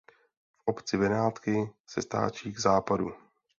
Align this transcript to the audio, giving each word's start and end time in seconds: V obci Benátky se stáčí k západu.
V 0.57 0.61
obci 0.65 0.97
Benátky 0.97 1.73
se 1.87 2.01
stáčí 2.01 2.53
k 2.53 2.59
západu. 2.59 3.13